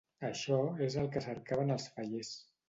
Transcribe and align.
Això 0.27 0.57
és 0.85 0.95
el 1.01 1.09
que 1.17 1.23
cercaven 1.27 1.75
els 1.77 1.87
fallers. 1.99 2.35